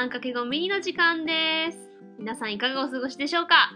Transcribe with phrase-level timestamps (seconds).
[0.00, 1.78] あんかけごミニの時間です。
[2.18, 3.70] 皆さんいかがお過ごしでしょうか？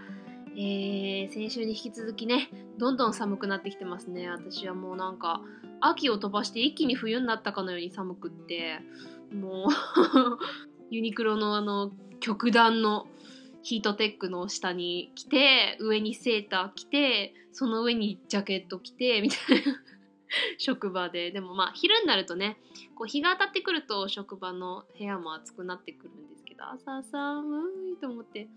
[0.56, 2.48] えー、先週に引き続きね、
[2.78, 4.30] どんどん寒くなってきてますね。
[4.30, 5.42] 私はもうなんか、
[5.82, 8.80] 秋を飛ばして一気に冬になったかのように寒くって、
[9.34, 10.38] もう、
[10.88, 13.06] ユニクロのあの、極暖の
[13.62, 19.78] ヒートテックの下に着て、上にセーター着て、その上にジャケット着て、みたいな
[20.58, 21.30] 職場で。
[21.30, 22.58] でもまあ、昼になるとね、
[22.94, 28.48] こう日が当たってくると職場の部屋も暑くなってくるんですけど、朝寒いと思って。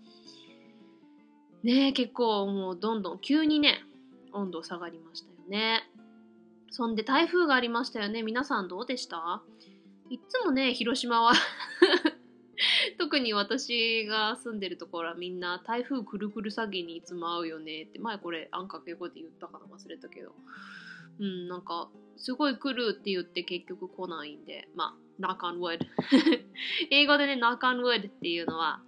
[1.62, 3.84] ね、結構もうどんどん急にね、
[4.32, 5.82] 温度下がりましたよね。
[6.70, 8.22] そんで台風がありましたよね。
[8.22, 9.42] 皆さんどうでした？
[10.10, 11.32] いつもね、広島は
[12.98, 20.34] 特に私が住んでるところはみんな台風くるくる詐欺にいつも会うよねって前これあんかけ語で言ったかな忘れたけど
[21.20, 25.80] うんなんかすごい来るって言って結局来ないんでまあ knock on wood
[26.90, 28.80] 英語でね knock on wood っていうのは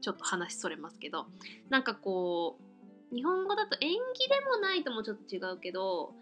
[0.00, 1.26] ちょっと話それますけど
[1.68, 2.58] なんかこ
[3.12, 6.14] う日本語だと縁起でもないともちょっと違うけど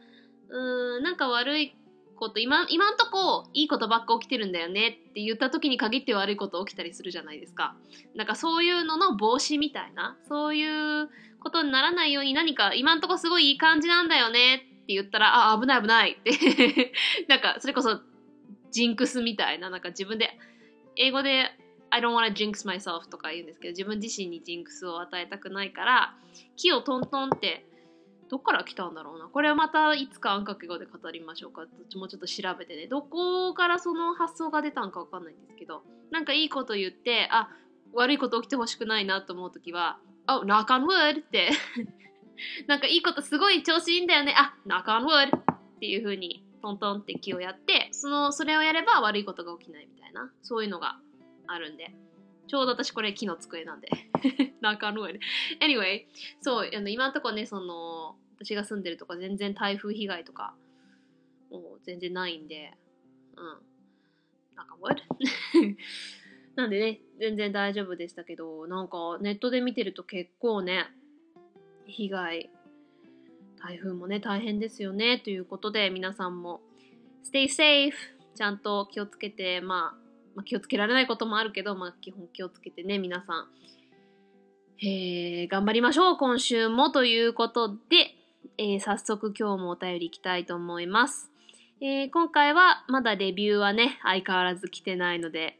[0.49, 1.77] うーんなんか悪い
[2.17, 7.77] こと今今んとこいいことばっか起きてるんだよねって言った時に限って悪いこと起きたりするじゃないですか。
[8.15, 11.11] なんかそういうのの防止みたいなそういう
[11.41, 16.93] ことにならないように何か今んとこすごいいい感じなんだよねって言ったらあ危ない危ないって。
[17.27, 18.01] なんかそれこそ
[18.71, 20.39] ジンクスみたいななんか自分で
[20.95, 21.51] 英語で
[21.91, 26.15] I don't wanna jinx myself とか言うんですけど自分自身にジンクスを与えたくないから
[26.57, 27.67] 木をトントンって
[28.29, 29.27] どっから来たんだろうな。
[29.27, 31.65] これはまたいつかあんかけ語で語りましょうか。
[31.65, 32.87] どっちもちょっと調べてね。
[32.89, 37.49] どこからその発想が出たんかわかんないんですけどなんかいいこと言ってあ
[37.93, 41.51] 悪いこと起きてほしくないなと思う時は「あ knock on wood」って。
[42.67, 44.35] なんかいいことすごい調子いいんだよね。
[44.37, 50.33] あ knock on wood っていう風にトントンって木をやってそのそれをやれば悪いことが起きないみたいな。
[50.43, 50.99] そういうのが
[51.47, 51.95] あるんで。
[52.49, 53.89] ちょうど私これ木の机なんで。
[54.63, 55.19] knock on wood
[55.61, 56.07] anyway
[56.41, 60.55] そうあの今のとこねその私が住んでるとこ全然台風被害とか
[61.51, 62.73] もう全然ないんで。
[63.37, 63.77] うん。
[64.57, 65.03] なんか what?
[66.57, 70.87] なんでね全然大丈夫でしたけどなんかネットで見てると結構ね
[71.87, 72.51] 被害
[73.57, 76.61] 台風もね大変ですよねということで皆さんも
[77.25, 77.93] stay safe
[78.35, 79.99] ちゃんと気をつけて、まあ、
[80.35, 83.47] まあ気をつけられないこともあるけど、まあ、基本気をつけてね皆さん。
[84.87, 88.15] え、頑張りましょう今週もということで、
[88.59, 91.31] えー早速今日もお便りいきたいと思います、
[91.81, 95.59] えー今回はまだレビューはね相変わらず来てないので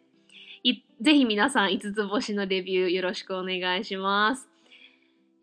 [0.63, 4.56] いぜひ皆さん5つ星のレビューよろしくお願いします。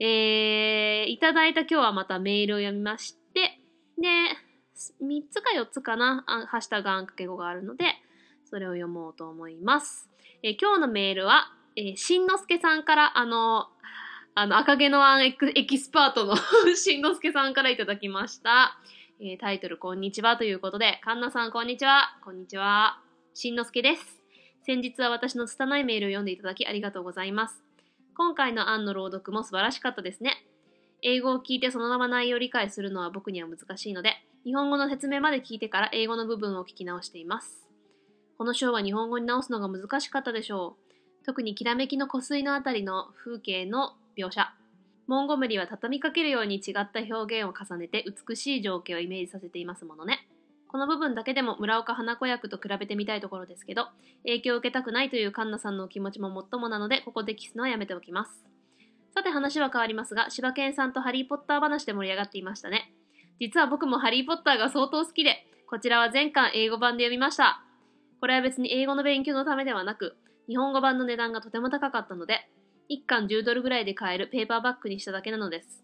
[0.05, 3.59] えー、いただいた今日はまたメールを読みまして
[3.97, 4.07] で
[5.01, 7.85] 3つか4つかなハッシュタグあんかけ語があるので
[8.43, 10.09] それを読もうと思います、
[10.43, 13.67] えー今日のメールはえー、しんのすけさんから、あの、
[14.35, 16.35] あの、赤毛のアンエクエキスパートの
[16.75, 18.77] しんのすけさんからいただきました。
[19.19, 22.17] えータイトル、こんにちはということで、かんなさん、こんにちは。
[22.23, 22.99] こんにちは。
[23.33, 24.21] しんのすけです。
[24.61, 27.72] 先日は私の拙いメールを読んでいただきありがとうございます。
[28.15, 30.45] 今回の案の朗読も素晴らしかったですね。
[31.01, 34.13] 英語を聞いてそのまま内容を理解するのは僕には難しいので、
[34.43, 37.67] 日本語の説明まで聞いてから英語の部分を聞き直しています。
[38.37, 40.77] この章は日本語に直すのが難しかったでしょ
[41.21, 41.25] う。
[41.25, 44.53] 特にきらめきの湖水のあたりの風景の描写。
[45.07, 50.27] モンゴメリは畳みかけるように違った表現を重ねて美しい情景をイメージさせていますものね。
[50.73, 53.89] この部分だけでも村岡花子役と比べてみたいところですけど、
[54.23, 58.43] 影響を受けたくないというカンナさんのお気持ちももっともなので、ここでキスのはやめておきます。
[59.13, 62.91] さて話は変わりますが、柴犬さんとハリー・ポッター話で盛り上がっていましたね。
[63.39, 67.63] 実は僕もハリー・ポッターが相当好きで、こちらは全巻英語版で読みました。
[68.19, 70.17] これは別に英語の勉強のためではなく、
[70.47, 72.49] 日本語版の値段がとても高かったので、
[72.89, 75.83] 1巻10ドルぐらいで買えるペーパーバッグにしただけなのです。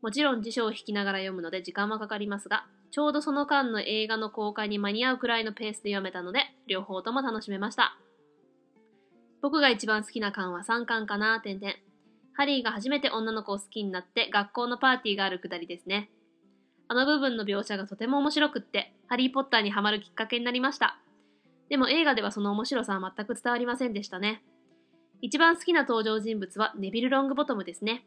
[0.00, 7.96] もちろん辞書を引きながら読むので時間はかかりますが、ちょうどその間の映画の公開に間に合うくらいのペースで読めたので、両方とも楽しめました。
[9.40, 11.74] 僕が一番好きな巻は3巻かな、点々。
[12.34, 16.10] ハリーが初めて女の子を好きになって学校のパーティーがあるくだりですね。
[16.86, 20.98] あの部分の描写がとても面白くって、ハリー・ポッターにハマるきっかけになりました。
[21.70, 24.42] でも映画ではその面白さは全く伝わりませんでしたね。
[25.22, 28.04] 一番好きな登場人物はネビル・ロングボトムですね。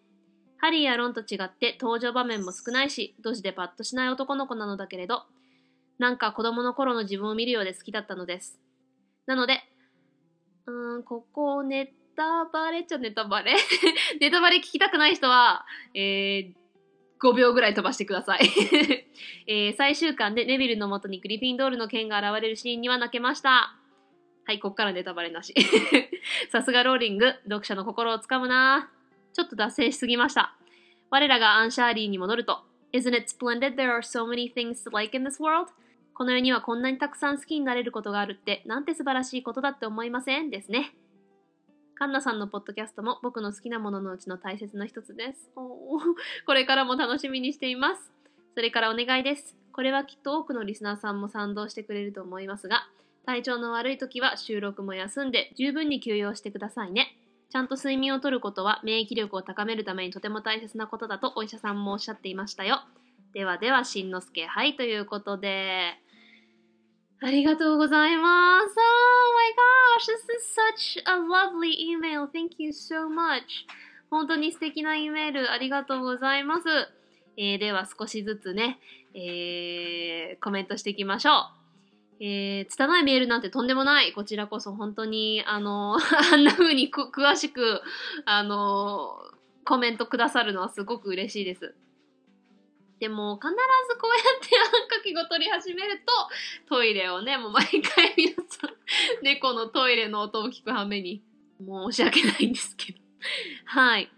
[0.66, 5.22] ハリーやロンと違って登場場面も少ないし、ドジでパッとしない男の子なのだけれど、
[6.00, 8.60] なんか子供の頃の自分を見るようで好きだったのです。
[9.28, 9.62] なので、
[10.66, 13.56] うーん、ここネタバレっちゃネタバレ。
[14.20, 16.54] ネタバレ聞きたくない人は、えー、
[17.22, 18.50] 5秒ぐらい飛ばしてください、
[19.46, 23.76] えー、最終巻でネビルのもとにグリフィンドールの剣が現れるシーンには泣けました。
[24.48, 25.54] はいこっからネタバレなし。
[26.52, 28.90] さすがローリング読者の心をつかむな。
[29.36, 30.56] ちょっと脱線しすぎました
[31.12, 32.60] 我らがアンシャーリーに戻ると
[32.94, 35.68] Isn't it splendid there are so many things to like in this world?
[36.14, 40.50] この世にはこんなにたくさん好きになれることがあるってなんて素晴らしいことだって思いません？
[40.50, 40.96] ですね。
[41.96, 45.52] カンナさんのポッドキャストも僕の好きなもののうちの大切な一つです。
[45.54, 48.12] これからも楽しみにしています。
[48.54, 49.58] それからお願いです。
[49.74, 52.88] これはきっと多くのリスナーさんも賛同してくれると思いますが、
[53.26, 57.18] 体調の悪い時は収録も休んで十分に休養してくださいね。
[57.56, 62.82] ちゃんと睡眠をとることは免疫力を高めるためにとても大切なことだとお医者さんもおっしゃっていましたよ。
[63.34, 65.94] ではでは、しんのすけ、はい、ということで、
[67.22, 68.76] ありがとうございます。
[68.78, 68.84] Oh
[69.34, 69.54] my
[69.96, 72.28] gosh, this is such a lovely email.
[72.28, 73.44] Thank you so much.
[74.10, 76.68] 本当に素敵な E メールありがとうございます。
[77.38, 78.80] えー、では少しずつね、
[79.14, 81.55] えー、コメントしていきましょう。
[82.20, 84.14] えー、拙いメールなんてとんでもない。
[84.14, 85.98] こちらこそ本当に、あの、
[86.34, 87.82] あんな風に詳しく、
[88.26, 89.18] あの、
[89.66, 91.76] コメントくださるのはすごく嬉しいです。
[93.00, 96.02] でも必ずこうやってあんかけご取り始める
[96.68, 98.72] とトイレをねもう毎回皆さん
[99.22, 101.22] 猫のトイレの音を聞くはめに
[101.60, 103.00] 申し訳ないんですけど
[103.66, 104.10] はい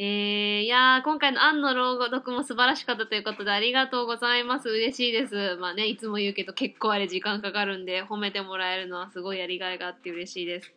[0.00, 4.68] えー、いや今回のアンの朗読も素晴らしかったということでありがとうございます。
[4.68, 5.56] 嬉しいです。
[5.56, 10.72] まあねいつも言うけど結構あれ時間かかるんで褒めてもらえるのはすごいやりがいがあって嬉しいです。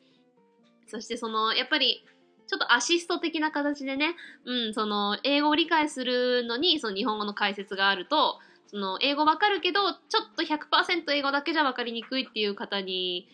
[0.88, 2.04] そしてそのやっぱり
[2.48, 13.28] ちょっとアシスト的な形でね、うん、その英語を理解するのにその日本語の解説があるとその英語わかるけどちょっと100%英語だけじゃ分かりにくいっていう方に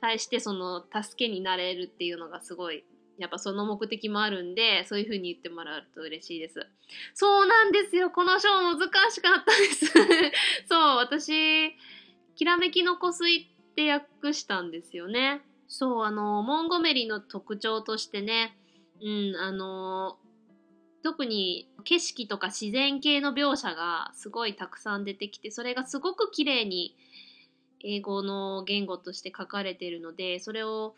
[0.00, 2.84] 対してその助けになれるっていうのがすごい
[3.18, 6.66] やっぱその目的もあるんでそういう風に言ってもらうと嬉しいです。
[7.14, 8.10] そうなんですよ。
[8.10, 8.78] この章難
[9.10, 9.86] しかったです。
[10.68, 11.74] そう私
[12.34, 15.42] きらめきの湖水って訳したんですよね。
[15.68, 18.56] そう、あの、モンゴメリの特徴としてね、
[19.02, 20.18] うん、あの、
[21.02, 26.96] 特に景色とか自然系の描写がすごいたくさん出てきて、それがすごく綺麗に
[27.84, 30.94] 英語の言語として書かれているので、それを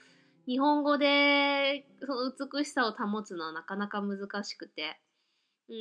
[0.49, 4.99] 日本語でその美しさを保つのはなかなか難しくて、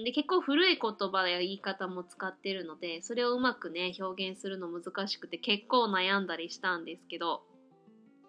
[0.05, 7.43] で結構古い言葉や言い方も使ってるのでそれをうまくね表現するの難しくて結構悩んだりしたんですけど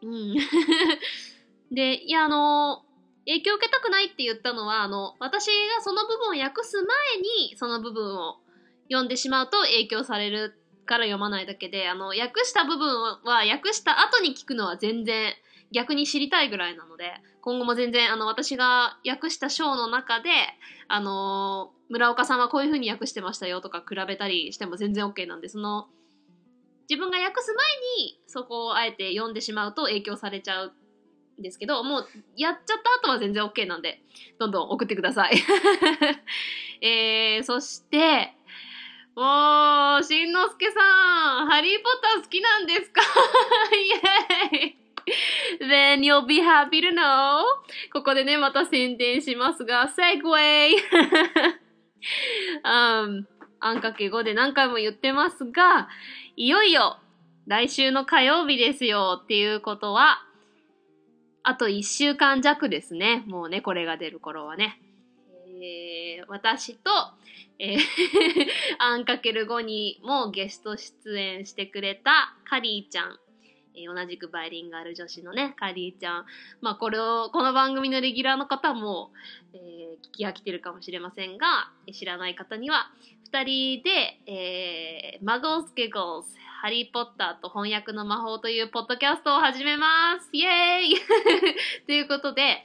[0.02, 0.37] うん。
[1.75, 2.84] で、いや、あの、
[3.26, 8.37] 影響を受けたくないって言ったのは、あの、私がその部分を訳す前に、その部分を
[8.91, 10.55] 読んでしまうと影響される
[10.87, 15.34] から読まないだけで、あの、訳した部分は、訳した後に聞くのは全然
[15.73, 20.31] 逆に知りたいぐらいなので、今後も全然、あの、私が訳した章の中で、
[20.88, 25.88] あの、村岡さんはこういう風に訳してましたよとか比べたりしても全然 OK なんで、その、
[26.88, 27.67] 自分が訳す前
[28.05, 30.73] にそこをあえて読んでしまうと影響されちゃう
[31.38, 34.00] んですけど、もうやっちゃった後は全然 OK なんで、
[34.38, 35.37] どんどん送ってください。
[36.81, 38.35] えー、そして、
[39.17, 43.03] おー、しんのすけさん、ハリーポッター好きなんですか？
[44.53, 44.87] イェーイ
[45.60, 47.43] Then you'll be happy to know.
[47.93, 50.77] ここでね、また宣伝しますが、セグウェイ
[52.65, 53.24] um,
[53.60, 55.88] あんかけ5で何回も言ってますが、
[56.36, 56.98] いよいよ
[57.46, 60.19] 来週の火曜日ですよっていうことは、
[61.43, 63.24] あと1週間弱ですね。
[63.27, 64.81] もうね、これが出る頃はね。
[65.60, 66.91] えー、私と、
[67.58, 67.79] えー、
[68.79, 73.19] アンかける5にもゲスト出演してくれたカリーちゃん。
[73.87, 76.27] 同じくバイリンガル女子のね、カリーちゃん。
[76.61, 79.11] まあ、これを、この番組のレギュラーの方も、
[79.53, 82.91] えー、聞き飽きてるかもしれませんが、知らない方には、
[83.32, 90.97] 2人で、えー、マゴス・ゲゴス、ハリー・ポッターと翻訳の魔法というポッドキャストを始めますイエーイ
[91.87, 92.65] ということで、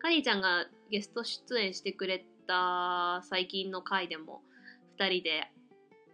[0.00, 4.42] カリーちゃんがゲスト出演してくれた最近の回でも
[4.98, 5.50] 2人で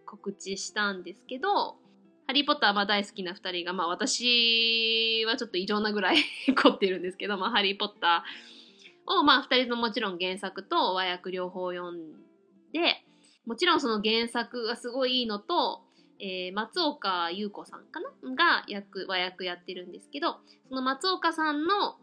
[0.05, 1.75] 告知したんですけど、
[2.31, 6.15] ハリー・ポッターは大好きな2人が、まあ私はちょっと異常なぐらい
[6.55, 12.13] 凝ってるんですけど、まあハリー・ポッターを、まあ2人とももちろん原作と和訳両方読ん
[12.71, 13.03] で、
[13.45, 15.83] もちろんその原作がすごいいいのと、
[16.19, 20.37] えー、松岡優子さんかなが役和訳やってるんですけど
[20.69, 21.97] その松岡さんの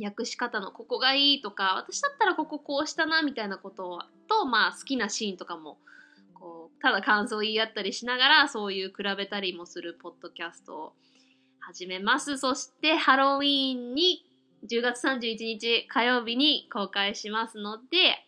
[0.00, 5.78] 訳し方のここがいいとか私だったらこここうしたなみたいなことと、まあ、好きなシーンとかも
[6.40, 10.92] こうただ感想を言い合ったりしながらそういう比べたりもするポッドキャストを
[11.60, 12.38] 始めます。
[12.38, 14.24] そしてハロウィーンに
[14.68, 18.26] 10月31日火曜日に公開しますので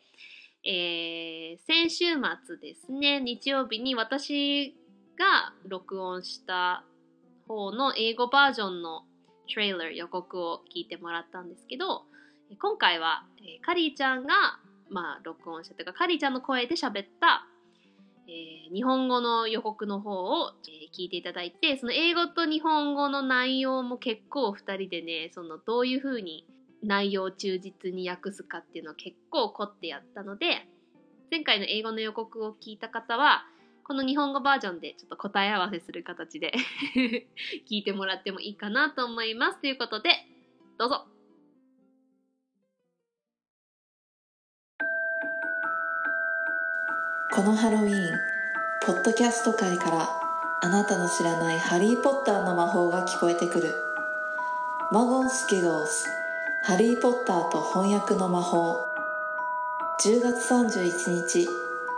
[0.64, 2.04] えー、先週
[2.46, 4.76] 末ですね、日曜日に私
[5.18, 6.84] が録音した
[7.48, 9.02] 方の英語バージョンの
[9.52, 12.04] トレーラー予告を聞いてもらったんですけど、
[12.60, 14.34] 今回は、えー、カリーちゃんが、
[14.88, 17.44] まあ、録音したというか、カリーちゃんの声で喋った、
[18.32, 26.46] えー、日本語の予告の方を、えー、聞いていただいて、その英語と日本語の内容も結構2人でね、そのどういう風に
[26.82, 30.66] 内容を忠実に訳すかっていうのを結構凝ってやったので
[31.30, 33.44] 前回の英語の予告を聞いた方は
[33.84, 36.52] この日本語バージョンでちょっと答え合わせする形で
[37.68, 39.60] 聞いてもらってもいいかなと思います。
[39.60, 40.10] ということで
[40.78, 41.11] どうぞ。
[47.34, 48.20] このハロウィーン
[48.84, 50.06] ポッドキャスト界から
[50.60, 53.74] あなたの知らないハリー・ポッターの魔法が聞こえてくる。
[54.90, 56.10] マゴンス・ギゴース
[56.64, 58.76] ハリー・ポッターと翻訳の魔法。
[60.04, 61.48] 10月31日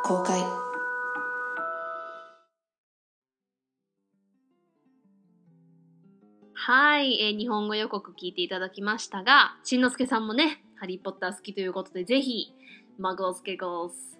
[0.04, 0.40] 公開。
[6.52, 12.54] はい、えー、日本語予告聞いていただきましたが、しんのすけさんもね、ハリー・ポッター好きということで、ぜひ、
[12.98, 14.13] マゴース・ゲゴース、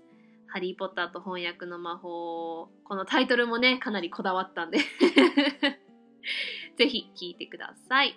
[0.54, 4.78] ハリー・ポッターと翻訳の魔法、このタイトルもね、かなりこだわったんで
[6.78, 8.16] ぜひ聞いてください。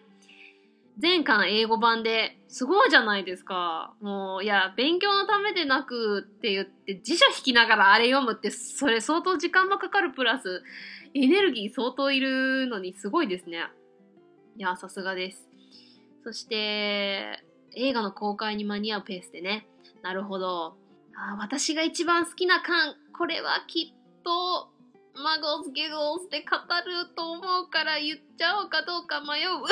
[1.00, 3.96] 全巻英語版ですごいじゃないですか。
[4.02, 10.62] もう、いや、勉強のためでなくって言って辞書引きながらあれ読むって、それ相当時間もかかるプラス、
[11.16, 13.66] エネルギー相当いるのにすごいですね。
[14.58, 15.50] いや、さすがです。
[16.24, 17.44] そして、
[17.76, 19.68] 映画の公開に間に合うペースでね。
[20.04, 20.78] なるほど。
[21.18, 24.70] あ私が一番好きな巻、これはきっと、
[25.16, 26.56] マゴスゲゴスで語
[26.86, 29.64] ると思うから言っちゃおうかどうか迷う。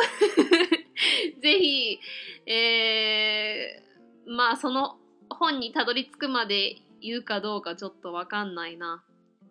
[1.40, 2.00] ぜひ、
[2.48, 4.98] えー、まあその
[5.30, 9.04] 本にたどり着くまで言うかどうかちょっとわかんないな。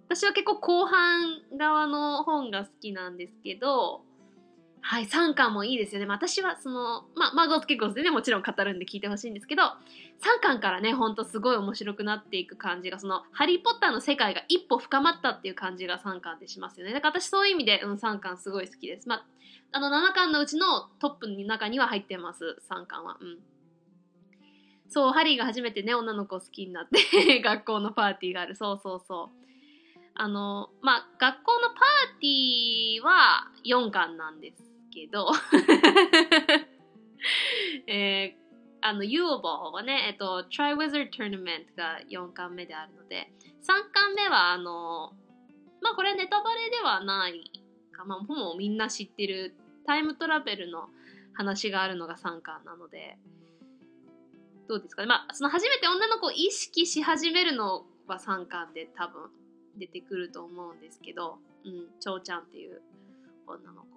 [0.08, 4.02] 私は結構後半側の本が好きなんですけど、
[4.86, 6.06] はい、3巻もいいですよね。
[6.06, 9.70] 私はその、まあ、マゴスケゴスでね、もちろん語るんで聞いてほしいんですけど、3
[10.42, 16.92] 巻からね、ほんとすごい面白くなっていく感じが、その、ハリー・ポッターの世界が一歩深まったっていう感じが3巻でしますよね。
[16.92, 19.08] だから私そういう意味で、うん、3巻すごい好きです。
[19.08, 19.26] まあ、
[19.72, 20.66] あの、7巻のうちの
[20.98, 23.16] トップの中には入ってます、3巻は。
[23.18, 23.38] うん。
[24.90, 28.54] そう、ハリーが初めてね、女の子を好きになって 学校のパーティーがある。
[28.54, 29.44] そうそうそう。
[30.14, 35.28] あの、まあ、学校のパーティーは4巻なんですけど
[37.86, 38.44] えー、
[38.80, 43.32] あの、ユーボーはね、えっと、Try Wizard Tournament が4巻目であるので、
[43.62, 45.14] 3巻目は、あの、
[45.80, 47.50] まあこれネタバレではない
[47.92, 49.54] か、まあほぼみんな知ってる
[49.86, 50.88] タイムトラベルの
[51.32, 53.18] 話があるのが3巻なので、
[54.68, 55.08] どうですかね。
[55.08, 59.30] まあ、その初めて女の子を意識し始めるのは3巻で多分
[59.76, 62.80] 出てくると思うんですけど、うん、ちょうちゃんっていう
[63.46, 63.93] 女の子。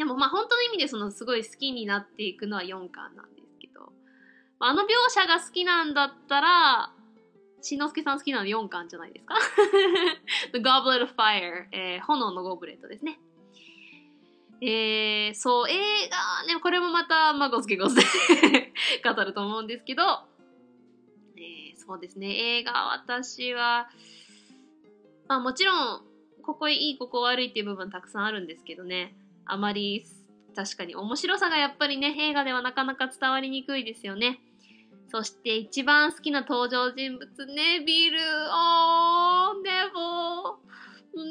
[0.00, 3.92] でもまあ本当の意味でそのすごい好きになっていくのは4巻なんですけど、
[4.58, 6.90] あの描写が好きなんだったら、
[7.60, 9.34] しんのすけさん好きなの4巻じゃないですか
[10.56, 13.20] ?The Goblet of Fire、えー、炎のゴブレットですね。
[14.62, 15.74] えー、そう、映
[16.08, 18.02] 画ね、これもまた、まあ、ゴスケゴスで
[19.04, 20.02] 語ると思うんですけど、
[21.36, 23.90] えー、そうですね、映画、私は、
[25.28, 26.02] まあもちろん、
[26.42, 29.14] ここいい、ここ悪いっていう部分たくさんあるんですけどね、
[29.52, 30.04] あまり
[30.54, 34.40] 確かに面白さがやっぱりね、映画ではなかなか伝わりにくいですよね。
[35.08, 38.18] そして一番好きな登場人物、ネビル。
[38.18, 40.70] おー、ネボー。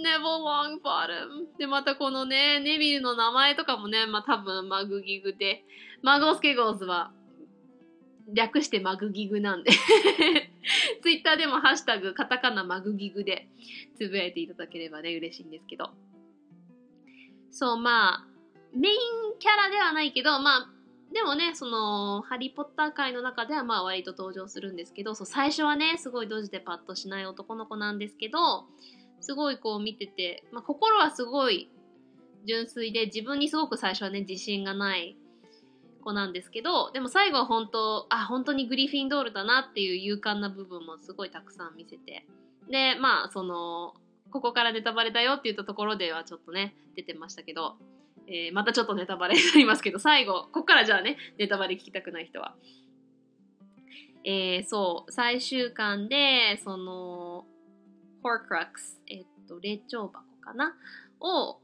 [0.04, 1.48] ネボロングバトム。
[1.58, 5.64] で、またこのね、ネビルの名前とかもね、まあ多分マグギグで、
[6.02, 7.12] マゴスケゴーズは
[8.34, 9.72] 略してマグギグなんで
[11.02, 13.48] ツイッターでもハッシュタグカタカナマグギグで
[13.98, 15.92] つぶやいていただければね、嬉しいんですけど。
[17.52, 18.28] そう、まあ、
[18.74, 18.96] メイン
[19.40, 20.70] キャラではないけど、まあ、
[21.12, 28.66] でもね、その、ハリー・ポッター界の中ではまあ割と登場するんですけど、そう最初はね、すごいドジでパッとしない男の子なんですけど、
[29.20, 31.72] すごいこう見てて、まあ、心はすごい
[32.46, 35.18] 純粋で、自分にすごく最初はね、自信がない
[36.04, 42.26] 子なんですけど、でも最後は本当、あ、本当にグリフィンドールだなっていう勇敢な部分もすごいたくさん見せて。
[42.70, 43.96] で、まあ、その、
[44.32, 47.78] ここからネタバレだよって言ったところではちょっとね、出てましたけど、
[48.28, 52.56] えー、またちょっとネタバレになりますけど、最後、ここからじゃあね、ネタバレ聞きたくない人は。
[54.24, 57.46] えー、そう、最終巻で、その、
[58.22, 60.76] ホークラックス、えっと、霊長箱かな？
[61.20, 61.60] を、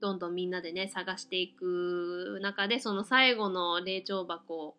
[0.00, 4.76] どんどんみんなでね、探していく中で、その最後の霊長箱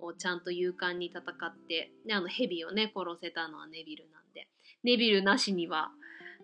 [0.00, 4.46] をちゃんと勇敢に戦って、ね、あのヘビをね殺せたのはネビルなんで
[4.84, 5.90] ネビルなしには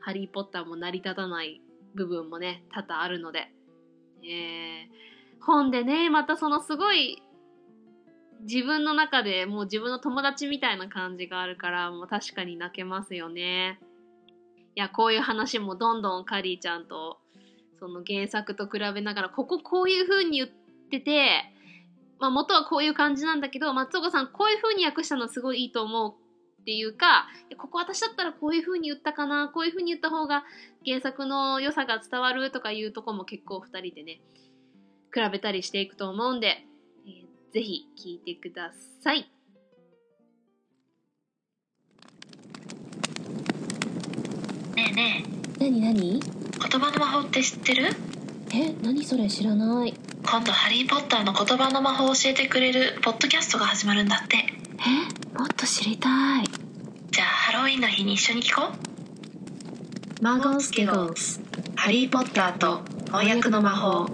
[0.01, 1.61] ハリー・ポッターも成り立たない
[1.95, 3.51] 部分もね多々あるので、
[4.23, 7.23] えー本でねまたそのすごい
[8.41, 13.79] 自分の中でもう自分の友達みたいな感じがあるからもう確かに泣けますよね。
[14.77, 17.19] いやこういう話もどんどんカリーちゃんと
[17.79, 20.51] その原作と比べながらこここういう風に言っ
[20.91, 21.45] てて、
[22.19, 26.15] まあ、元はこういう感じなんだけど松岡さんこういう風に訳したのすごいいいと思う
[26.65, 27.29] っていうか
[27.59, 30.45] ここ私だったらこういう風に言ったかなこういう風に言った方が
[30.87, 34.21] 原作の良さが伝わるとかいうとこも結構2人でね
[35.13, 36.65] 比べたりしていくと思うんで、
[37.07, 39.31] えーぜひ聞いてください。
[44.75, 45.25] ねえね
[45.61, 46.21] なになにえ
[46.69, 47.91] 言葉の魔法って知ってる？
[48.53, 49.95] え、何それ知らない。
[50.27, 54.39] 今度ハリー・ポッターの言葉の魔法を教えてくれるポッドキャストが始まるんだって。
[54.39, 54.45] え、
[55.37, 56.09] もっと知りた
[56.41, 56.45] い。
[57.11, 60.23] じゃあハロウィンの日に一緒に聞こう。
[60.23, 61.41] マゴスケゴス
[61.75, 64.05] ハリー・ポッターと翻訳の魔法。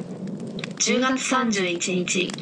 [0.78, 2.32] 10月31日。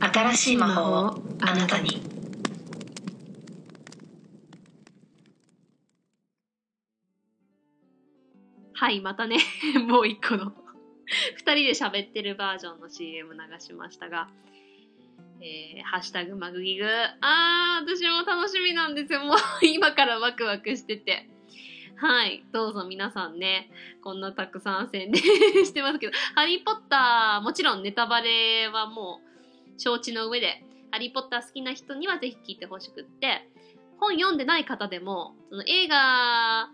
[0.00, 1.22] 新しい魔法を。
[1.40, 2.02] あなたに。
[8.74, 9.38] はい、またね、
[9.88, 10.52] もう一個の。
[11.36, 14.28] 二人で喋ってるバージョンの CM 流しましたが、
[15.42, 16.84] えー、ハッシュタグマグギグ。
[16.84, 19.20] あー、私も楽しみなんですよ。
[19.24, 21.26] もう今からワクワクしてて。
[21.96, 23.70] はい、どうぞ皆さんね、
[24.02, 25.22] こんなたくさん宣伝
[25.64, 29.20] してますけど、ハリーポッター、もちろんネタバレはも
[29.76, 33.48] う承知の上で、ハリーポッター好きな人にはぜひ聞いてほしくって、
[33.98, 36.70] 本読んでない方でも、その映画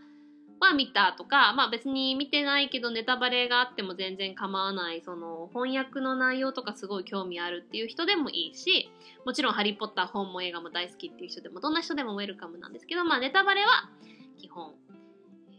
[0.61, 8.91] は見たとか、まあ別に見てないけどネタバレがあっても全然構わない、その翻訳の内容とかすごい興味あるっていう人でもいいし、
[9.25, 13.91] もちろんハリーポッター本も映画も大好きっていう人でもどんな人でもウェルカムなんですけど、まあネタバレは
[14.39, 14.75] 基本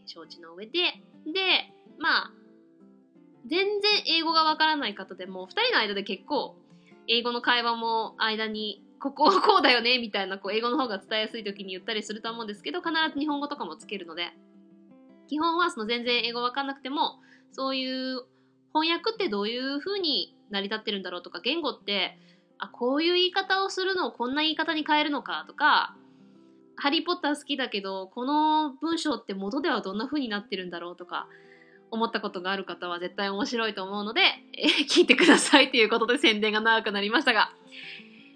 [0.05, 0.71] 承知の上で、
[1.25, 2.31] で、まあ
[3.45, 6.55] 全然英語がわからない方でも、二人の間で結構
[7.07, 14.31] 英語の会話も間にここはこうだよねみたいなこう英語の方が伝えやすい時に言ったりすると思うんですけど必ず日本語とかもつけるので
[15.27, 17.19] 基本はその全然英語わかんなくても
[17.51, 18.23] そういう
[18.73, 22.17] 翻訳ってどういう風に成り立ってるんだろうとか言語って
[22.59, 25.95] あこういう言い方をするのをこんな言い方に変えるのかとか
[26.75, 31.27] ハリー・ポッター好きだけどこの文章って元ではどんな風になってるんだろうとか
[31.89, 34.21] 思ったことがある方は絶対面白いと思うので、
[34.53, 37.49] えー聞いてくださいということで宣伝が長くなりましたが、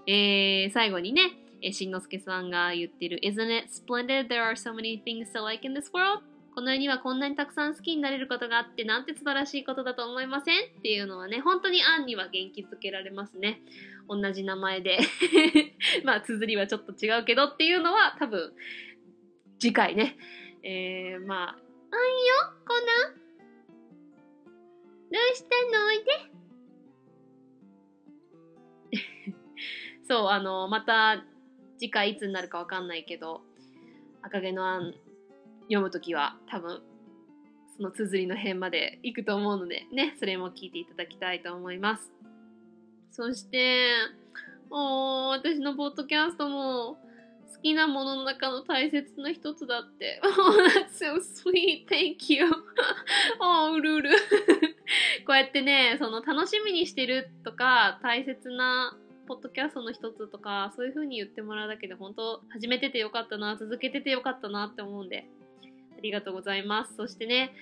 [0.08, 4.28] えー最後にね、えーしんのすけさんが言ってる Isn't it splendid?
[4.28, 6.22] There are so many things to like in this world?
[6.54, 10.56] この世にはこんなにたくさん好きになれることがあってなんて素晴らしいことだと思いません？
[10.80, 13.62] っていうのはね、本当にアンには元気づけられますね。
[14.10, 15.00] 同じ名前で。
[16.04, 18.54] まあ、綴りはちょっと違うけどっていうのは多分、
[19.60, 20.18] 次回ね。
[20.64, 21.62] えー、まあ、あんよ、
[22.68, 23.16] コナン。
[25.12, 25.86] どうしたの？
[25.88, 26.12] おいで。
[30.08, 31.24] そう、あの、また
[31.78, 33.42] 次回いつになるかわかんないけど、
[34.22, 34.94] 赤毛のアン
[35.72, 36.82] 読むときは多分、
[37.78, 42.12] その綴りの辺まで行くと思うので、ね、それも聞いていただきたいと思います。
[43.10, 43.94] そして、
[44.70, 46.98] お、私のポッドキャストも
[47.54, 50.22] 好きなものの中の大切な一つだって。
[50.28, 51.88] Oh, that's so sweet.
[51.88, 52.46] Thank you.
[53.40, 54.10] お、 うるうる。
[55.26, 65.30] こうやってね、その楽しみにしてるとか、大切なポッドキャストの一つとか、そういう風に言ってもらうだけで、本当始めててよかったな、続けててよかったなって思うんで、
[66.02, 66.96] ありがとうございます。
[66.96, 67.54] そしてね、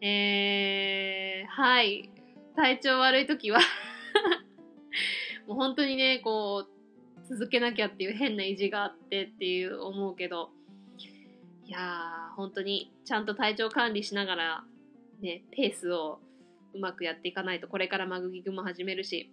[0.00, 2.12] えー、はい、
[2.54, 3.58] 体調悪い時は
[5.48, 10.50] もう本当にね、こう、続けなきゃっていう変な意地があってっていう思うけど、
[11.66, 14.64] いやー、本当にちゃんと体調管理しながら、
[15.20, 16.20] ね、ペースを
[16.74, 19.28] うまくやっていかないと、これからマグギグも始めるし、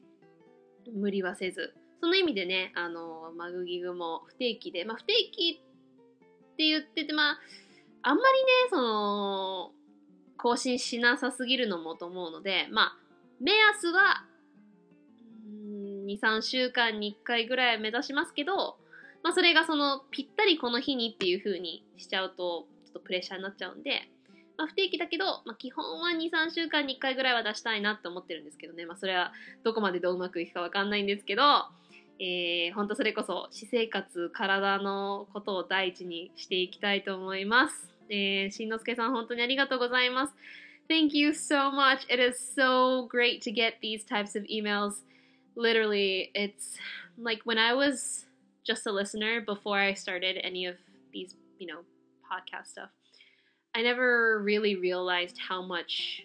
[0.91, 1.75] 無理はせず。
[2.01, 7.39] その意味でね、あの、マグギグも不定期で、まあ不定期って言ってて、まあ、
[8.07, 9.71] あんまりね、その、
[10.37, 12.97] 更新しなさすぎるのもと思うので、まあ、
[13.41, 14.23] 目安は、
[15.47, 18.77] うん2、3週間に1回ぐらい目指しますけど、
[19.23, 24.07] まあそれがその、ぴったりこの日にっていう風にしちゃうと、ちょっとプレッシャーになっちゃうんで、
[24.55, 31.41] まあ不定期だけど、まあ基本は2、3週間に1回ぐらいは出したいなって思ってるんですけどね、まあそれはどこまでどううまくいくかわかんないんですけど、
[32.19, 37.94] えー、ほんとそれこそ私生活、体のことを第一にしていきたいと思います。
[38.08, 40.34] えー、しんのすけさん本当にありがとうございます。
[40.88, 42.04] Thank you so much.
[42.12, 45.04] It is so great to get these types of emails.
[45.56, 46.76] Literally, it's
[47.16, 48.26] like when I was
[48.66, 50.76] just a listener before I started any of
[51.12, 51.82] these, you know,
[52.26, 52.90] podcast stuff,
[53.74, 56.22] I never really realized how much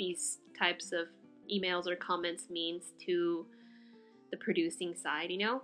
[0.00, 1.06] these types of
[1.48, 3.46] emails or comments means to
[4.32, 5.62] the producing side, you know?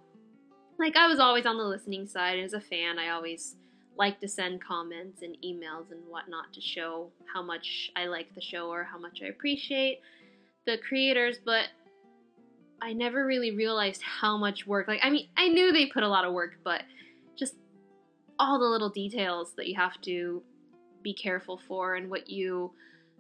[0.79, 3.57] Like I was always on the listening side as a fan, I always
[3.97, 8.41] like to send comments and emails and whatnot to show how much I like the
[8.41, 10.01] show or how much I appreciate
[10.65, 11.65] the creators, but
[12.82, 14.88] I never really realized how much work.
[14.88, 16.84] Like, I mean, I knew they put a lot of work, but
[17.36, 17.56] just
[18.39, 20.41] all the little details that you have to
[21.04, 22.71] be careful for and what you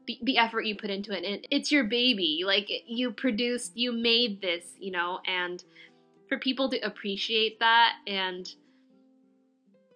[0.07, 3.91] the, the effort you put into it and it's your baby like you produced you
[3.91, 5.63] made this you know and
[6.27, 8.55] for people to appreciate that and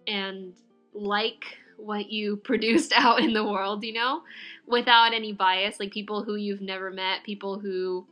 [0.08, 0.54] and
[0.94, 1.44] like
[1.78, 4.22] what you produced out in the world you know?
[4.68, 8.08] Without any bias like people who you've never met people who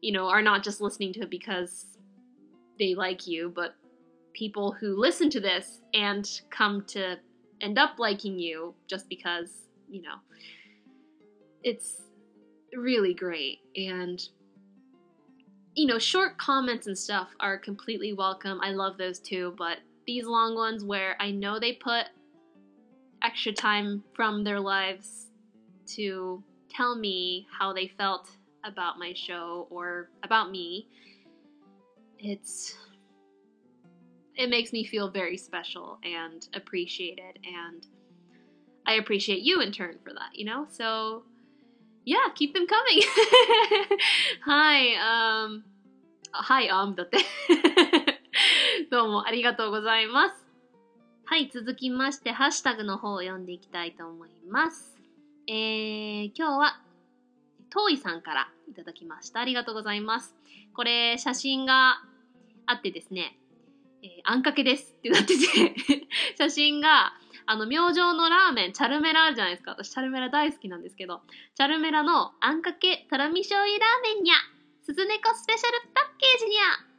[0.00, 1.86] you know are not just listening to it because
[2.78, 3.76] they like you but
[4.32, 7.16] people who listen to this and come to
[7.60, 10.16] end up liking you just because you know
[11.62, 12.02] it's
[12.76, 13.60] really great.
[13.76, 14.22] And
[15.74, 18.60] you know short comments and stuff are completely welcome.
[18.62, 22.06] I love those too but these long ones where I know they put
[23.22, 25.26] extra time from their lives
[25.86, 28.28] to tell me how they felt
[28.64, 30.88] about my show or about me.
[32.18, 32.76] It's
[34.36, 37.86] it makes me feel very special and appreciated and
[38.86, 40.66] I appreciate you in turn for that, you know?
[40.70, 41.24] So
[42.04, 43.00] yeah, keep them coming.
[44.44, 45.64] hi, um
[46.34, 46.96] hi, um,
[48.90, 50.46] どうもありがとうございます。
[51.24, 54.96] はい、続きまして、ハッシュタグの方を読んでいきたいと思います。
[55.46, 56.80] えー、今日は、
[57.70, 59.40] トイさんからいただきました。
[59.40, 60.34] ありがとうございます。
[60.74, 62.02] これ、写真が
[62.66, 63.38] あってですね、
[64.02, 65.74] えーあんかけですってなってて、
[66.36, 67.14] 写真が、
[67.46, 69.72] あの、明星のラーメン、チャルメラあるじゃないですか。
[69.72, 71.22] 私、チャルメラ大好きなんですけど、
[71.54, 74.34] チャルメラのあんかけとろみ醤油ラーメンにゃ、
[74.82, 76.93] 鈴猫スペシャルパッケージにゃ、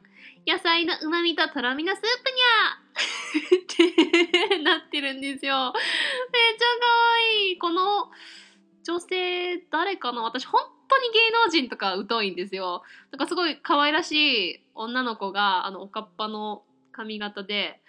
[0.46, 4.06] 野菜の旨味ととろみのスープにゃ
[4.44, 5.72] ってなってるんですよ。
[5.74, 7.58] めっちゃ可愛い。
[7.58, 8.10] この
[8.84, 10.22] 女性、誰かな？
[10.22, 12.84] 私、本当に芸能人とか疎いんですよ。
[13.10, 14.12] なんかすごい可愛らし
[14.52, 17.82] い女の子が、あの、おかっぱの髪型で、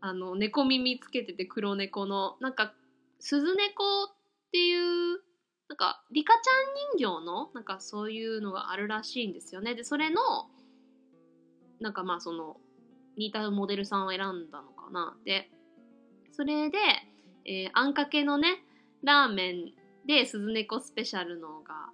[0.00, 2.74] あの、猫耳つけてて黒猫の、なんか、
[3.20, 4.14] 鈴猫っ
[4.50, 5.22] ていう、
[5.68, 6.50] なんか、リカちゃ
[6.98, 9.76] ん人形の、なんかそういうのがあるらしいんですよね。
[9.76, 10.20] で、それの、
[11.80, 12.56] なんかまあその、
[13.16, 15.16] 似たモデルさんを選んだのかな。
[15.24, 15.50] で、
[16.32, 16.78] それで、
[17.46, 18.62] えーあんかけのね、
[19.02, 19.72] ラーメン
[20.06, 21.90] で鈴猫スペシャルのが、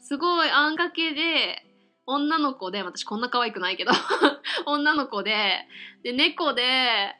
[0.00, 1.64] すごいあんかけで、
[2.06, 3.92] 女の子で、私こんな可愛くないけど、
[4.66, 5.66] 女の子で、
[6.02, 7.16] で、猫で、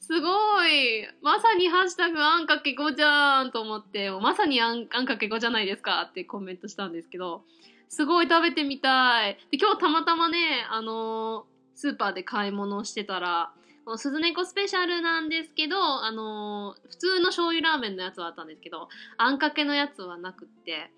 [0.00, 7.44] すごいまさにハッシュタグあんかけ5じゃんと思って、まさにあんあんかけ5じゃないですかってコメントしたんですけど、
[7.90, 9.34] すごい食べてみたい。
[9.50, 13.52] で、今日たまたまね、あのースーパーで買い物してたら、
[13.84, 20.90] この鈴猫スペシャルなんですけど、あのー普通の醤油ラーメンのやつはあったんですけど、あんかけのやつはなくって、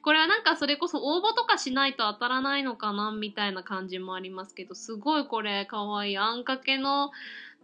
[0.00, 6.16] これはなんかそれこそ応募とかしないと当たらないのかなみたいな感じもありますけど、すごいこれかわいい。
[6.16, 7.10] あんかけの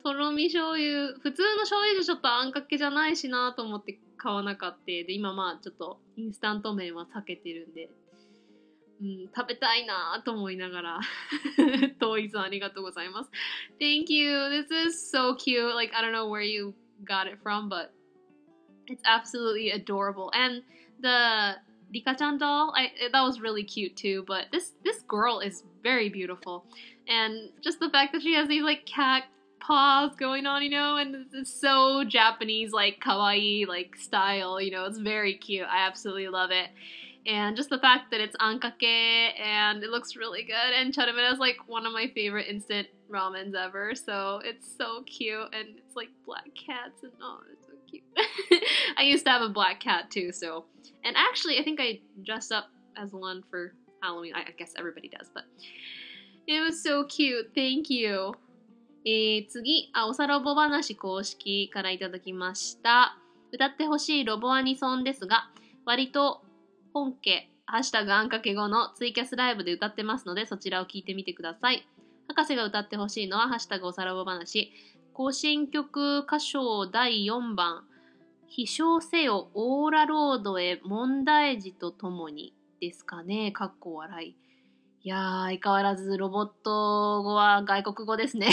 [0.03, 4.85] とろみ醤油、普通の醤油じゃちょっとあんかけじゃないしなと思って買わなかった。
[4.85, 7.89] で、今まあちょっとインスタント麺は避けてるんで、
[9.02, 11.00] うん、食べたいなと思いながら、
[12.00, 13.32] トイさんありがとうございます。
[13.80, 14.38] Thank you.
[14.50, 15.74] This is so cute.
[15.74, 16.74] Like, I don't know where you
[17.06, 17.92] got it from, but
[18.88, 20.32] it's absolutely adorable.
[20.34, 20.64] And
[21.02, 21.56] the
[21.94, 24.24] Rika-chan doll, I, that was really cute too.
[24.28, 26.66] But this this girl is very beautiful,
[27.08, 29.24] and just the fact that she has these like cat
[29.60, 34.86] paws going on, you know, and it's so Japanese, like kawaii, like style, you know,
[34.86, 35.68] it's very cute.
[35.68, 36.70] I absolutely love it.
[37.26, 40.74] And just the fact that it's ankake and it looks really good.
[40.76, 43.94] And charamera is like one of my favorite instant ramens ever.
[43.94, 45.54] So it's so cute.
[45.54, 48.04] And it's like black cats and oh, it's so cute.
[48.98, 50.32] I used to have a black cat too.
[50.32, 50.66] So,
[51.04, 54.34] and actually, I think I dressed up as one for Halloween.
[54.36, 55.44] I, I guess everybody does, but
[56.48, 57.52] it was so cute.
[57.54, 58.34] Thank you.
[59.06, 63.18] えー、次、あ、おさロボ話公式からいただきました。
[63.52, 65.50] 歌ってほしいロボアニソンですが、
[65.86, 66.42] 割と
[66.95, 71.89] 本家、ハッシュタグあんかけ後のツイキャスライブで歌ってますので、そちらを聞いてみてください。
[72.29, 74.73] 博士が歌ってほしいのは、ハッシュタグおさらぼ話、
[75.13, 77.83] 更新曲歌唱第4番、
[78.47, 84.37] 飛翔せよオーラロードへ問題児とともにですかね、かっこ笑い。
[85.03, 88.51] いやー、相変わらずロボット語は外国語ですね。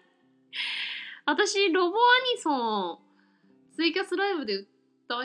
[1.26, 2.00] 私、ロボア
[2.34, 4.75] ニソン、ツイキャスライブで歌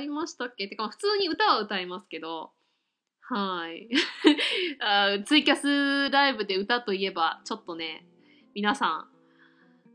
[0.02, 0.68] いましたっけ？
[0.68, 2.52] てか、普通に歌は歌いますけど、
[3.22, 3.90] はい。
[4.82, 8.06] あツイキャスライブで歌といえば、ちょっとね、
[8.54, 9.08] 皆さん、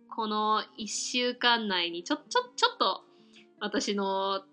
[0.08, 3.04] この1週間内にちょ、ちょ、ちょっと、
[3.60, 4.44] 私の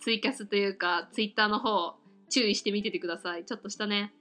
[0.00, 1.94] ツイキャスというか、ツイッターの方、
[2.28, 3.44] 注意してみててください。
[3.44, 4.12] ちょっとしたね。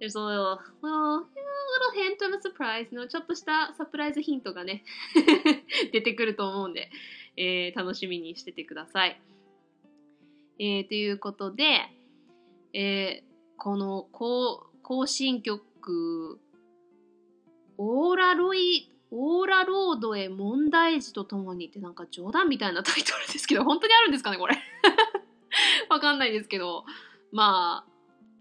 [0.00, 4.82] There's a little, little, little hint of a surprise のちょっとしたサプライズヒントがね、
[5.92, 6.90] 出てくると思うんで、
[7.36, 9.20] えー、楽しみにしててください。
[10.58, 11.64] えー、ということで、
[12.74, 16.40] えー、この更更新曲、
[17.78, 24.58] オーラロイ、オーラロードへ問題児とともにってなんか冗談みたいなタイトルですけど、本当にあるんですかね、これ。
[25.88, 26.84] わかんないですけど、
[27.32, 27.90] まあ、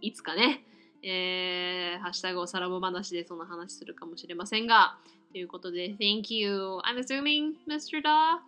[0.02, 0.66] いつかね、
[1.04, 4.98] えー、ハッシュタグおさらぼ話でその話するかもしれませんが、
[5.32, 6.80] ということで、Thank you.
[6.80, 8.02] I'm assuming, Mr.
[8.02, 8.40] Da.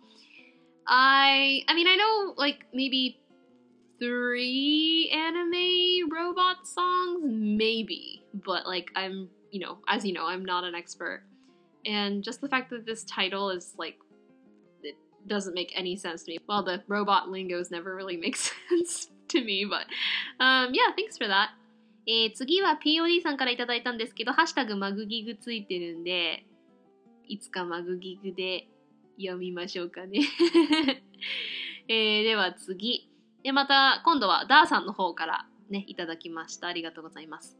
[0.87, 3.19] I, I mean, I know like maybe
[3.99, 10.63] three anime robot songs, maybe, but like I'm, you know, as you know, I'm not
[10.63, 11.23] an expert.
[11.85, 13.97] And just the fact that this title is like,
[14.83, 14.95] it
[15.27, 16.37] doesn't make any sense to me.
[16.47, 19.85] Well, the robot lingos never really make sense to me, but
[20.43, 21.49] um, yeah, thanks for that.
[22.09, 26.45] えー、次は POD さんからいただいたんですけど、ハッシュタグマグギグついてるんで、
[27.27, 28.69] いつかマグギグで
[29.26, 30.20] 読みましょうかね。
[31.88, 33.08] えー、では次。
[33.42, 36.68] で、また今度はダーさんの方からね、いただきました。
[36.68, 37.58] ありがとうございます。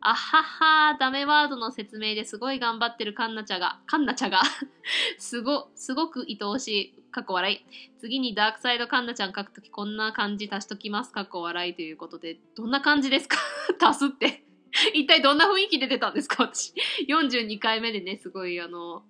[0.00, 4.42] あはは、ダメワードの説明ですごい頑張ってるカンナチャが、カンナチャが？
[5.18, 7.60] すご、すごく愛おしい、かっこ笑い。
[7.98, 13.38] 次にダークサイドカンナちゃん書くときこんな感じ足しときます、かっこ笑いということで、どんな感じですか？
[13.80, 14.44] 足すって。
[14.92, 16.44] 一体どんな雰囲気で出たんですか？
[16.44, 16.74] 私。
[17.08, 19.02] 42回目でね、すごいあの、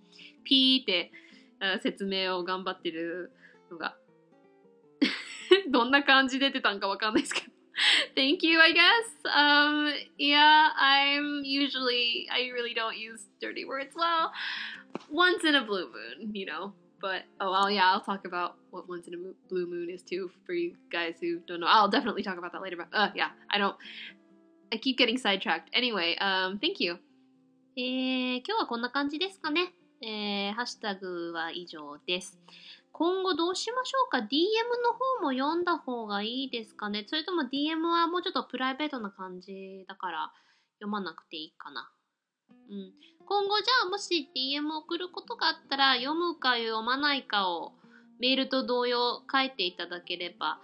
[0.45, 1.11] ピーって
[1.82, 3.32] 説明を頑張ってる
[3.70, 3.96] のが、
[5.70, 7.52] どんな感じで出てたんかわかんないですけど。
[8.16, 9.08] Thank you, I guess.
[9.26, 14.32] Um, yeah, I'm usually, I really don't use dirty words well.
[15.10, 16.74] Once in a blue moon, you know.
[17.02, 19.18] But, oh, well, yeah, I'll talk about what once in a
[19.50, 21.68] blue moon is too for you guys who don't know.
[21.68, 22.78] I'll definitely talk about that later.
[22.78, 23.76] But, uh, yeah, I don't,
[24.72, 25.70] I keep getting sidetracked.
[25.74, 27.00] Anyway, um, thank you.
[27.78, 29.74] えー、今日はこんな感じですかね。
[30.03, 32.39] えー、ハッシュタグは以上です。
[32.93, 34.25] 今後どうしましょうか ?DM
[34.85, 37.05] の方も読んだ方がいいですかね？
[37.07, 40.33] それとも DM はもうちょっとプライベートな感じだから
[40.79, 41.91] 読まなくていいかな。
[42.71, 42.93] うん。
[43.27, 47.73] 今後じゃあもし DM 送ることがあったら読むか読まないかを
[48.19, 50.59] メールと同様書いていただければ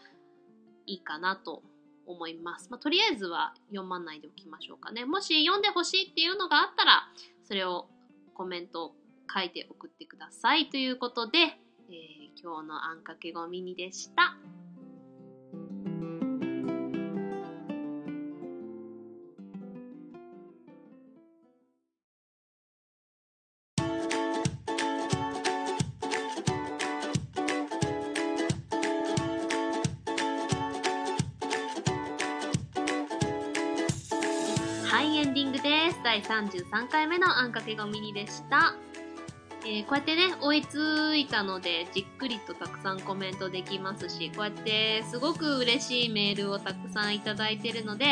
[0.87, 1.63] いいかなと
[2.07, 2.69] 思います。
[2.71, 5.05] まあ、とりあえずは読まないでおきましょうかね。
[5.05, 7.09] もし読んでほしいっていうのがあったら
[7.45, 7.89] それを
[8.35, 8.95] コメント
[9.33, 14.35] 書いて送ってくださいということで、えー今日のあんかけごミニでした。
[34.85, 36.01] はい、エンディングです。
[36.03, 38.75] 第33回目のあんかけごミニでした。
[39.65, 48.07] えーこうやってね、追いついたので、じっくりとたくさんコメントできますし、こうやってすごく嬉しいメールをたくさんいただいてるので、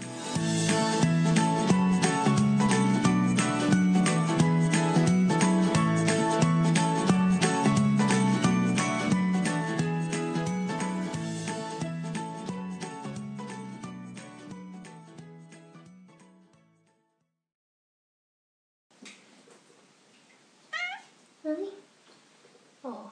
[22.87, 23.11] Oh,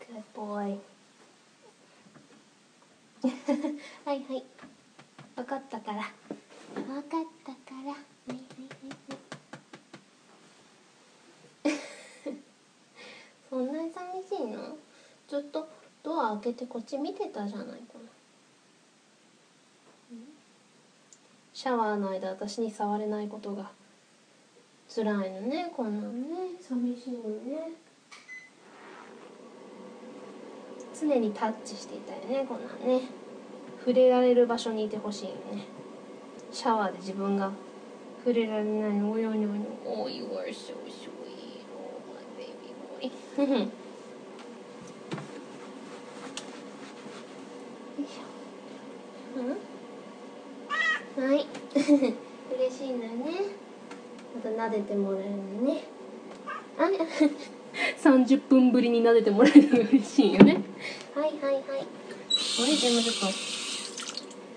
[0.00, 0.78] good boy.
[4.05, 4.43] はいはい。
[5.35, 6.03] 分かったから。
[6.75, 7.75] 分かったから。
[7.75, 7.95] はい
[8.29, 8.95] はいはい
[13.49, 14.77] そんなに寂しいの？
[15.27, 15.67] ずっと
[16.03, 17.99] ドア開けてこっち見てたじゃないかな。
[21.53, 23.71] シャワーの間私に触れないことが。
[24.93, 26.57] 辛いのねこんなんね。
[26.61, 27.71] 寂しいのね。
[30.97, 32.45] 常にタッチしていたいね。
[32.47, 33.01] こんなんね。
[33.79, 35.65] 触れられる場所にいてほしいよね。
[36.51, 37.51] シャワーで自分が
[38.23, 41.11] 触れられないのおよにょにょ Oh you are so sweet
[41.75, 43.11] Oh my baby boy よ
[47.99, 48.23] いしょ。
[49.39, 49.43] う
[51.23, 51.29] ん？
[51.29, 51.45] はい。
[52.55, 53.25] 嬉しいのよね。
[54.35, 55.83] また撫でてもらえるのね。
[56.77, 56.89] あ
[58.05, 60.61] 30分ぶりに撫でてもらえるの嬉しいよね。
[61.15, 61.63] はいはいはい。
[62.61, 63.25] お姉ちゃんもちょっと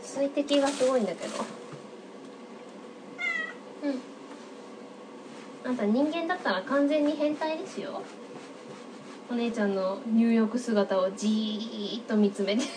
[0.07, 1.35] 水滴がすごいんだけど。
[3.85, 5.71] うん。
[5.71, 8.03] あんた人間だったら完全に変態ですよ。
[9.31, 12.65] お姉ちゃんの入浴姿をじーっと見つめて。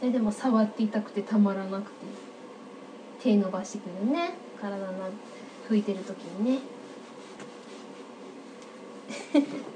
[0.00, 2.06] それでも触っていたくてたまらなくて。
[3.20, 4.32] 手伸ばしてくるね。
[4.58, 4.86] 体の
[5.68, 6.60] 拭いてる時にね。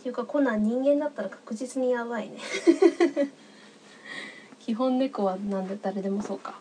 [0.00, 2.38] っていうかコナン人間だったら確実にやばいね。
[4.60, 6.58] 基本猫はなんで誰でもそうか。